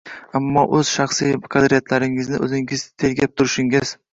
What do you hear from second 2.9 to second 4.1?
tergab turishingiz